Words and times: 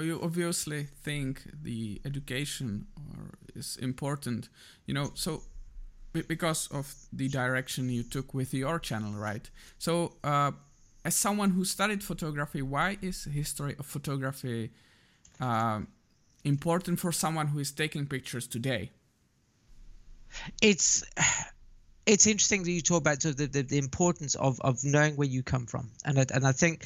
you 0.00 0.20
obviously 0.22 0.84
think 0.84 1.42
the 1.62 2.00
education 2.04 2.86
is 3.54 3.76
important, 3.80 4.48
you 4.86 4.94
know. 4.94 5.10
So 5.14 5.42
because 6.22 6.68
of 6.68 6.94
the 7.12 7.28
direction 7.28 7.88
you 7.88 8.02
took 8.02 8.34
with 8.34 8.54
your 8.54 8.78
channel, 8.78 9.12
right? 9.12 9.48
So, 9.78 10.14
uh, 10.24 10.52
as 11.04 11.14
someone 11.14 11.50
who 11.50 11.64
studied 11.64 12.02
photography, 12.02 12.62
why 12.62 12.98
is 13.00 13.24
history 13.24 13.76
of 13.78 13.86
photography 13.86 14.70
uh, 15.40 15.80
important 16.44 16.98
for 16.98 17.12
someone 17.12 17.48
who 17.48 17.58
is 17.58 17.70
taking 17.70 18.06
pictures 18.06 18.46
today? 18.46 18.90
It's 20.60 21.04
it's 22.06 22.26
interesting 22.26 22.62
that 22.64 22.70
you 22.70 22.80
talk 22.80 23.00
about 23.00 23.22
sort 23.22 23.32
of 23.32 23.38
the, 23.38 23.46
the, 23.46 23.62
the 23.62 23.78
importance 23.78 24.34
of, 24.36 24.60
of 24.60 24.84
knowing 24.84 25.16
where 25.16 25.28
you 25.28 25.42
come 25.42 25.66
from, 25.66 25.90
and 26.04 26.18
I, 26.18 26.26
and 26.34 26.46
I 26.46 26.52
think 26.52 26.84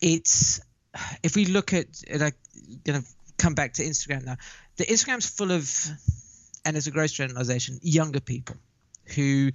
it's 0.00 0.60
if 1.22 1.36
we 1.36 1.46
look 1.46 1.72
at 1.72 1.86
and 2.10 2.22
I 2.22 2.32
gonna 2.84 3.02
come 3.38 3.54
back 3.54 3.74
to 3.74 3.84
Instagram 3.84 4.24
now, 4.24 4.36
the 4.76 4.84
Instagram's 4.84 5.28
full 5.28 5.52
of 5.52 5.68
and 6.64 6.76
it's 6.76 6.86
a 6.86 6.90
gross 6.90 7.12
generalization 7.12 7.78
younger 7.82 8.20
people 8.20 8.56
who 9.14 9.50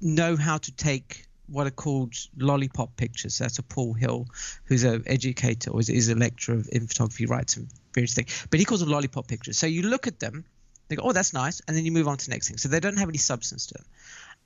know 0.00 0.36
how 0.36 0.58
to 0.58 0.72
take 0.72 1.26
what 1.46 1.66
are 1.66 1.70
called 1.70 2.14
lollipop 2.38 2.96
pictures. 2.96 3.38
That's 3.38 3.58
a 3.58 3.62
Paul 3.62 3.94
Hill, 3.94 4.26
who's 4.64 4.84
an 4.84 5.04
educator 5.06 5.70
or 5.70 5.80
is, 5.80 5.90
is 5.90 6.08
a 6.08 6.14
lecturer 6.14 6.62
in 6.72 6.86
photography, 6.86 7.26
writes 7.26 7.54
some 7.54 7.68
various 7.92 8.14
things, 8.14 8.46
but 8.50 8.60
he 8.60 8.64
calls 8.64 8.80
them 8.80 8.88
lollipop 8.88 9.28
pictures. 9.28 9.58
So 9.58 9.66
you 9.66 9.82
look 9.82 10.06
at 10.06 10.20
them, 10.20 10.44
they 10.88 10.96
go, 10.96 11.02
oh, 11.04 11.12
that's 11.12 11.32
nice, 11.32 11.60
and 11.66 11.76
then 11.76 11.84
you 11.84 11.92
move 11.92 12.08
on 12.08 12.16
to 12.16 12.24
the 12.26 12.30
next 12.30 12.48
thing. 12.48 12.56
So 12.56 12.68
they 12.68 12.80
don't 12.80 12.98
have 12.98 13.08
any 13.08 13.18
substance 13.18 13.66
to 13.66 13.74
them. 13.74 13.84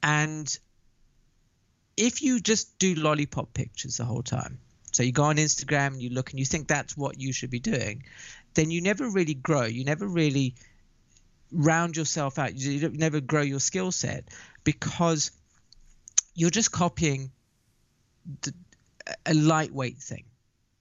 And 0.03 0.59
if 1.97 2.23
you 2.23 2.41
just 2.41 2.79
do 2.79 2.95
lollipop 2.95 3.55
pictures 3.55 3.97
the 3.97 4.05
whole 4.05 4.23
time, 4.23 4.59
so 4.99 5.05
you 5.05 5.13
go 5.13 5.23
on 5.23 5.37
Instagram 5.37 5.93
and 5.93 6.03
you 6.03 6.11
look 6.11 6.31
and 6.31 6.41
you 6.41 6.45
think 6.45 6.67
that's 6.67 6.97
what 6.97 7.21
you 7.21 7.33
should 7.33 7.51
be 7.51 7.61
doing, 7.61 8.03
then 8.55 8.73
you 8.73 8.81
never 8.81 9.09
really 9.09 9.35
grow. 9.35 9.63
You 9.63 9.85
never 9.85 10.09
really 10.09 10.57
round 11.53 11.97
yourself 11.97 12.37
out. 12.37 12.57
You 12.57 12.89
never 12.89 13.21
grow 13.21 13.43
your 13.43 13.61
skill 13.61 13.93
set 13.93 14.25
because 14.65 15.31
you're 16.35 16.51
just 16.51 16.73
copying 16.73 17.31
the, 18.43 18.53
a 19.25 19.35
lightweight 19.35 19.99
thing 19.99 20.25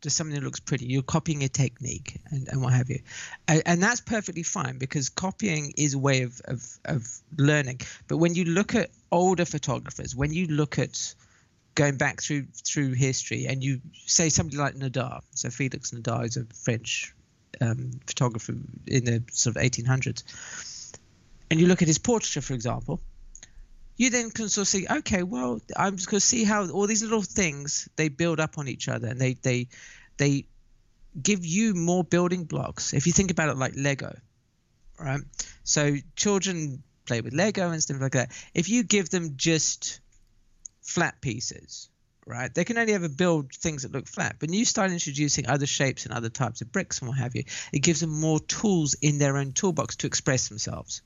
just 0.02 0.18
something 0.18 0.36
that 0.36 0.44
looks 0.44 0.60
pretty 0.60 0.86
you're 0.86 1.02
copying 1.04 1.44
a 1.44 1.50
technique 1.50 2.20
and, 2.30 2.48
and 2.50 2.62
what 2.62 2.72
have 2.74 2.90
you 2.90 3.00
and, 3.48 3.64
and, 3.66 3.82
that's 3.82 4.00
perfectly 4.00 4.44
fine 4.44 4.78
because 4.78 5.10
copying 5.10 5.74
is 5.76 5.96
a 5.96 5.98
way 5.98 6.22
of, 6.22 6.40
of, 6.46 6.80
of 6.86 7.20
learning 7.36 7.80
but 8.08 8.18
when 8.18 8.36
you 8.36 8.46
look 8.46 8.76
at 8.76 8.92
older 9.12 9.44
photographers 9.44 10.16
when 10.16 10.32
you 10.32 10.46
look 10.48 10.78
at 10.78 11.16
going 11.78 11.96
back 11.96 12.22
through 12.22 12.46
through 12.66 12.92
history 12.94 13.46
and 13.46 13.64
you 13.64 13.80
say 14.06 14.30
somebody 14.30 14.58
like 14.58 14.76
nadar 14.76 15.22
so 15.36 15.50
felix 15.50 15.92
nadar 15.92 16.26
is 16.26 16.36
a 16.36 16.46
french 16.66 17.14
um, 17.62 17.92
photographer 18.06 18.54
in 18.88 19.06
the 19.06 19.24
sort 19.32 19.56
of 19.56 19.62
1800s 19.62 20.24
and 21.50 21.60
you 21.60 21.68
look 21.68 21.82
at 21.82 21.88
his 21.88 22.00
portraiture 22.00 22.42
for 22.42 22.54
example 22.54 23.00
you 23.98 24.12
then 24.12 24.30
can 24.30 24.48
sort 24.48 24.64
of 24.64 24.68
see, 24.68 24.86
okay, 24.88 25.24
well, 25.24 25.60
I'm 25.76 25.96
just 25.96 26.08
going 26.10 26.20
to 26.20 26.26
see 26.26 26.44
how 26.44 26.70
all 26.70 26.86
these 26.86 27.02
little 27.02 27.24
things 27.24 27.90
they 27.96 28.10
build 28.10 28.40
up 28.40 28.60
on 28.60 28.68
each 28.68 28.88
other, 28.88 29.08
and 29.08 29.20
they 29.20 29.34
they 29.34 29.70
they 30.18 30.46
give 31.20 31.44
you 31.44 31.74
more 31.74 32.04
building 32.04 32.46
blocks. 32.46 32.94
If 32.94 33.08
you 33.08 33.12
think 33.12 33.32
about 33.32 33.50
it 33.50 33.58
like 33.58 33.74
Lego, 33.76 34.16
right? 35.00 35.22
So 35.64 35.96
children 36.16 36.84
play 37.06 37.22
with 37.22 37.34
Lego 37.34 37.72
and 37.72 37.82
stuff 37.82 38.00
like 38.00 38.12
that. 38.12 38.32
If 38.54 38.70
you 38.70 38.84
give 38.84 39.10
them 39.10 39.34
just 39.36 40.00
flat 40.88 41.20
pieces, 41.22 41.90
right? 42.26 42.54
They 42.54 42.64
can 42.64 42.78
only 42.78 42.94
ever 42.94 43.10
build 43.10 43.52
things 43.52 43.84
that 43.84 43.92
look 43.92 44.08
flat. 44.08 44.38
But 44.40 44.50
when 44.50 44.58
you 44.58 44.66
start 44.66 44.92
introducing 44.92 45.48
other 45.48 45.68
shapes 45.68 46.06
and 46.06 46.14
other 46.14 46.30
types 46.30 46.62
of 46.62 46.72
bricks 46.72 47.00
and 47.00 47.10
what 47.10 47.18
have 47.18 47.36
you, 47.36 47.44
it 47.74 47.80
gives 47.80 48.00
them 48.00 48.20
more 48.20 48.40
tools 48.40 48.96
in 49.02 49.18
their 49.18 49.38
own 49.38 49.52
toolbox 49.52 49.98
to 49.98 50.08
express 50.08 50.48
themselves. 50.48 51.02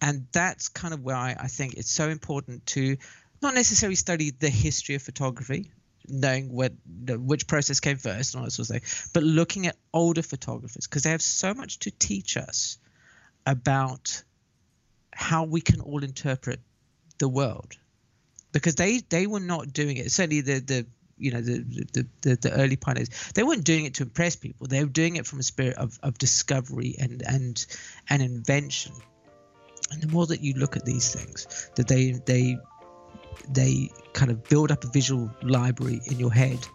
And 0.00 0.26
that's 0.32 0.68
kind 0.68 0.92
of 0.92 1.00
why 1.00 1.36
I 1.38 1.46
think 1.46 1.74
it's 1.74 1.90
so 1.90 2.08
important 2.08 2.66
to 2.66 2.96
not 3.40 3.54
necessarily 3.54 3.94
study 3.94 4.30
the 4.30 4.50
history 4.50 4.96
of 4.96 5.02
photography, 5.02 5.70
knowing 6.08 6.52
what 6.52 6.72
which 7.08 7.46
process 7.46 7.80
came 7.80 7.96
first 7.96 8.34
and 8.34 8.40
all 8.40 8.46
that 8.46 8.50
sort 8.50 8.68
of 8.68 8.74
thing, 8.74 9.10
but 9.14 9.22
looking 9.22 9.68
at 9.68 9.76
older 9.92 10.22
photographers 10.22 10.86
because 10.86 11.04
they 11.04 11.10
have 11.10 11.22
so 11.22 11.54
much 11.54 11.78
to 11.80 11.90
teach 11.90 12.36
us 12.36 12.78
about 13.46 14.22
how 15.12 15.44
we 15.44 15.60
can 15.60 15.80
all 15.80 16.02
interpret 16.02 16.60
the 17.18 17.28
world 17.28 17.78
because 18.54 18.76
they 18.76 19.00
they 19.10 19.26
were 19.26 19.40
not 19.40 19.74
doing 19.74 19.98
it. 19.98 20.10
Certainly 20.10 20.40
the 20.40 20.60
the 20.60 20.86
you 21.18 21.32
know 21.32 21.42
the, 21.42 21.58
the 21.92 22.06
the, 22.22 22.36
the 22.36 22.52
early 22.52 22.76
pioneers 22.76 23.10
they 23.34 23.42
weren't 23.42 23.64
doing 23.64 23.84
it 23.84 23.94
to 23.94 24.04
impress 24.04 24.36
people. 24.36 24.66
They 24.66 24.82
were 24.82 24.88
doing 24.90 25.16
it 25.16 25.26
from 25.26 25.40
a 25.40 25.42
spirit 25.42 25.76
of, 25.76 25.98
of 26.02 26.16
discovery 26.16 26.94
and 26.98 27.22
and 27.26 27.66
and 28.08 28.22
invention. 28.22 28.94
And 29.90 30.00
the 30.00 30.08
more 30.08 30.26
that 30.26 30.40
you 30.40 30.54
look 30.54 30.76
at 30.76 30.86
these 30.86 31.12
things 31.12 31.68
that 31.74 31.88
they 31.88 32.12
they 32.12 32.56
they 33.50 33.90
kind 34.14 34.30
of 34.30 34.48
build 34.48 34.72
up 34.72 34.84
a 34.84 34.88
visual 34.88 35.30
library 35.42 36.00
in 36.06 36.18
your 36.18 36.32
head. 36.32 36.66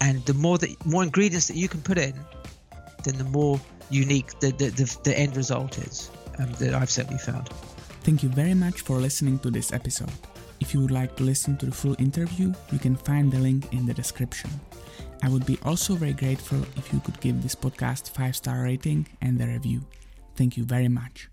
And 0.00 0.24
the 0.26 0.34
more 0.34 0.58
that 0.58 0.86
more 0.86 1.02
ingredients 1.02 1.48
that 1.48 1.56
you 1.56 1.68
can 1.68 1.80
put 1.80 1.98
in 1.98 2.14
then 3.02 3.16
the 3.16 3.24
more 3.24 3.60
unique 3.90 4.38
the 4.40 4.50
the, 4.52 4.68
the, 4.70 4.98
the 5.04 5.18
end 5.18 5.36
result 5.36 5.78
is 5.78 6.10
um, 6.38 6.52
that 6.54 6.74
i've 6.74 6.90
certainly 6.90 7.18
found. 7.18 7.48
Thank 8.02 8.22
you 8.22 8.28
very 8.28 8.54
much 8.54 8.82
for 8.82 8.98
listening 8.98 9.38
to 9.40 9.50
this 9.50 9.72
episode 9.72 10.10
if 10.60 10.74
you 10.74 10.80
would 10.80 10.90
like 10.90 11.16
to 11.16 11.24
listen 11.24 11.56
to 11.56 11.66
the 11.66 11.72
full 11.72 11.96
interview 11.98 12.52
you 12.72 12.78
can 12.78 12.96
find 12.96 13.30
the 13.30 13.38
link 13.38 13.72
in 13.72 13.86
the 13.86 13.94
description. 13.94 14.50
I 15.22 15.28
would 15.28 15.46
be 15.46 15.58
also 15.64 15.94
very 15.94 16.12
grateful 16.12 16.62
if 16.76 16.92
you 16.92 17.00
could 17.00 17.20
give 17.20 17.42
this 17.42 17.54
podcast 17.54 18.10
5 18.10 18.36
star 18.36 18.62
rating 18.62 19.06
and 19.20 19.40
a 19.40 19.46
review. 19.46 19.80
Thank 20.36 20.56
you 20.56 20.64
very 20.64 20.88
much 20.88 21.28